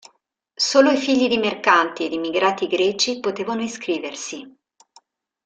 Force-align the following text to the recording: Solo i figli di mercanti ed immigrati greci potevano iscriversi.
Solo 0.55 0.89
i 0.89 0.97
figli 0.97 1.27
di 1.27 1.37
mercanti 1.37 2.05
ed 2.05 2.13
immigrati 2.13 2.65
greci 2.65 3.19
potevano 3.19 3.61
iscriversi. 3.61 4.51